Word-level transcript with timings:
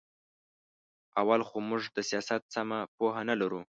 اول 1.21 1.41
خو 1.47 1.57
موږ 1.69 1.83
د 1.95 1.97
سیاست 2.09 2.41
سمه 2.55 2.79
پوهه 2.97 3.21
نه 3.29 3.35
لرو. 3.41 3.61